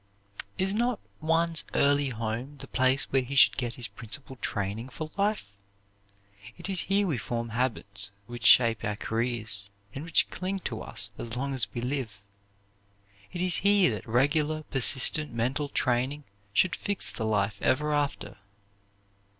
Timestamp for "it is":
6.57-6.79, 13.31-13.57